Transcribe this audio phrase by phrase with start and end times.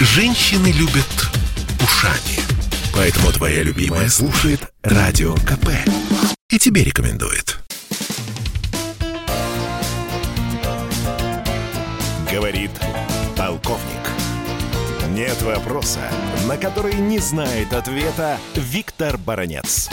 [0.00, 1.28] Женщины любят
[1.82, 2.38] ушами.
[2.94, 5.70] Поэтому твоя любимая слушает Радио КП.
[6.50, 7.58] И тебе рекомендует.
[12.30, 12.70] Говорит
[13.36, 14.08] полковник.
[15.10, 16.08] Нет вопроса,
[16.46, 19.88] на который не знает ответа Виктор Баранец.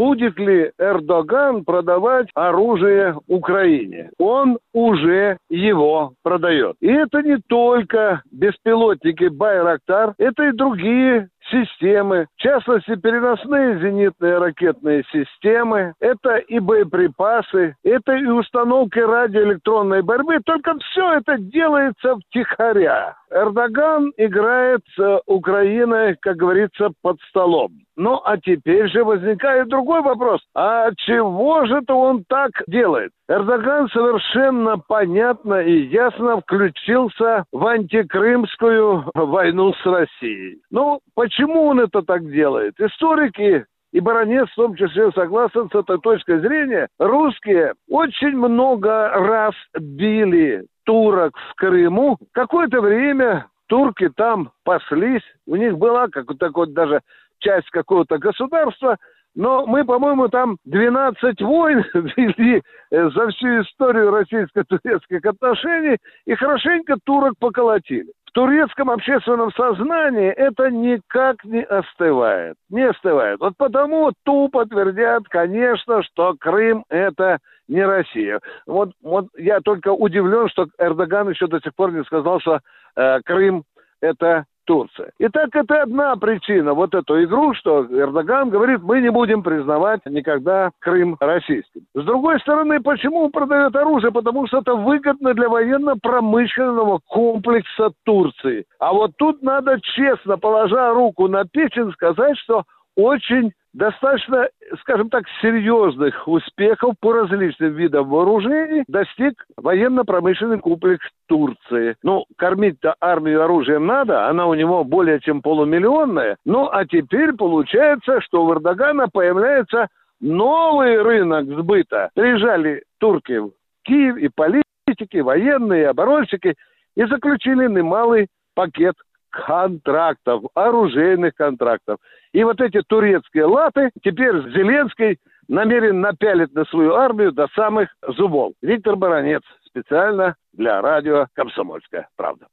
[0.00, 4.08] Будет ли Эрдоган продавать оружие Украине?
[4.18, 6.76] Он уже его продает.
[6.80, 15.04] И это не только беспилотники Байрактар, это и другие системы, в частности, переносные зенитные ракетные
[15.12, 23.16] системы, это и боеприпасы, это и установки радиоэлектронной борьбы, только все это делается втихаря.
[23.30, 27.72] Эрдоган играет с Украиной, как говорится, под столом.
[27.96, 30.40] Ну, а теперь же возникает другой вопрос.
[30.54, 33.12] А чего же это он так делает?
[33.28, 40.60] Эрдоган совершенно понятно и ясно включился в антикрымскую войну с Россией.
[40.70, 42.78] Ну, почему он это так делает?
[42.78, 46.88] Историки и баронец в том числе согласен с этой точкой зрения.
[46.98, 52.18] Русские очень много раз били турок в Крыму.
[52.32, 55.22] Какое-то время турки там паслись.
[55.46, 57.00] У них была как такой даже
[57.38, 58.96] часть какого-то государства–
[59.34, 66.96] но мы, по-моему, там 12 войн вели э, за всю историю российско-турецких отношений и хорошенько
[67.04, 68.10] турок поколотили.
[68.30, 72.54] В турецком общественном сознании это никак не остывает.
[72.68, 73.40] Не остывает.
[73.40, 78.38] Вот потому тупо твердят, конечно, что Крым это не Россия.
[78.66, 82.60] Вот, вот я только удивлен, что Эрдоган еще до сих пор не сказал, что
[82.94, 83.64] э, Крым
[84.00, 85.10] это Турция.
[85.18, 90.70] Итак, это одна причина, вот эту игру, что Эрдоган говорит, мы не будем признавать никогда
[90.78, 91.80] Крым российским.
[91.92, 94.12] С другой стороны, почему продает оружие?
[94.12, 98.64] Потому что это выгодно для военно-промышленного комплекса Турции.
[98.78, 102.62] А вот тут надо честно, положа руку на печень, сказать, что
[102.94, 104.48] очень достаточно,
[104.80, 111.79] скажем так, серьезных успехов по различным видам вооружений достиг военно-промышленный комплекс Турции.
[112.10, 116.38] Ну, кормить-то армию оружием надо, она у него более чем полумиллионная.
[116.44, 119.86] Ну, а теперь получается, что у Эрдогана появляется
[120.20, 122.10] новый рынок сбыта.
[122.14, 123.52] Приезжали турки в
[123.84, 126.56] Киев и политики, военные, и оборонщики,
[126.96, 128.96] и заключили немалый пакет
[129.30, 131.98] контрактов, оружейных контрактов.
[132.32, 138.54] И вот эти турецкие латы теперь Зеленский намерен напялить на свою армию до самых зубов.
[138.62, 142.46] Виктор Баранец, специально для радио «Комсомольская правда».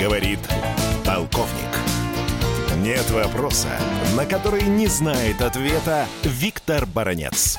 [0.00, 0.40] Говорит
[1.04, 1.68] полковник.
[2.82, 3.68] Нет вопроса,
[4.16, 7.58] на который не знает ответа Виктор Баранец.